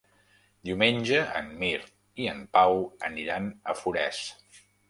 Diumenge 0.69 1.19
en 1.41 1.51
Mirt 1.59 1.93
i 2.25 2.27
en 2.33 2.41
Pau 2.57 2.81
aniran 3.11 3.55
a 3.75 3.81
Forès. 3.83 4.27